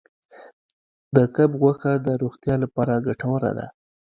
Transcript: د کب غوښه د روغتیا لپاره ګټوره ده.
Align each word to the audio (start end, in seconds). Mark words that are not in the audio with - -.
د 1.15 1.17
کب 1.35 1.49
غوښه 1.61 1.93
د 2.05 2.07
روغتیا 2.21 2.55
لپاره 2.63 2.93
ګټوره 3.07 3.51
ده. 3.57 3.67